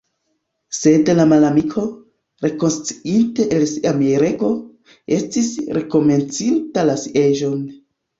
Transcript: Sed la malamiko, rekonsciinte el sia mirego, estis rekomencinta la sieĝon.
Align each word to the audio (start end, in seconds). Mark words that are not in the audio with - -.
Sed 0.75 1.09
la 1.17 1.25
malamiko, 1.33 1.81
rekonsciinte 2.45 3.45
el 3.57 3.65
sia 3.73 3.91
mirego, 3.99 4.49
estis 5.19 5.51
rekomencinta 5.79 6.87
la 6.89 6.97
sieĝon. 7.03 7.61